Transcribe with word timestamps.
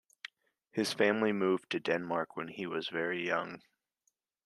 His 0.71 0.93
family 0.93 1.31
moved 1.31 1.69
to 1.69 1.79
Denmark 1.79 2.35
when 2.35 2.47
he 2.47 2.65
was 2.65 2.87
very 2.89 3.23
young. 3.23 3.61